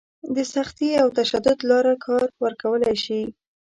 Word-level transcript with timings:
د 0.35 0.37
سختي 0.53 0.89
او 1.01 1.07
تشدد 1.19 1.59
لاره 1.69 1.93
کار 2.05 2.27
ورکولی 2.43 2.95
شي. 3.03 3.21